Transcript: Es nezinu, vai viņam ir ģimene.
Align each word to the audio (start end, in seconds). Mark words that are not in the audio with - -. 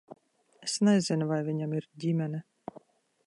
Es 0.67 0.77
nezinu, 0.87 1.27
vai 1.31 1.37
viņam 1.49 1.77
ir 1.81 1.89
ģimene. 2.05 2.43